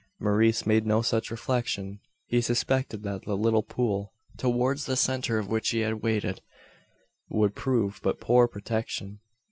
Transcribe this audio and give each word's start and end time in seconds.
Maurice 0.19 0.65
made 0.65 0.83
no 0.87 1.03
such 1.03 1.29
reflection. 1.29 1.99
He 2.25 2.41
suspected 2.41 3.03
that 3.03 3.23
the 3.25 3.37
little 3.37 3.61
pool, 3.61 4.13
towards 4.35 4.87
the 4.87 4.97
centre 4.97 5.37
of 5.37 5.47
which 5.47 5.69
he 5.69 5.81
had 5.81 6.01
waded, 6.01 6.41
would 7.29 7.53
prove 7.53 7.99
but 8.01 8.19
poor 8.19 8.47
protection. 8.47 9.19